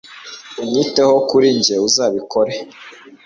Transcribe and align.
Unyiteho 0.61 1.15
kuri 1.29 1.47
njye 1.57 1.75
uzabikora 1.87 2.51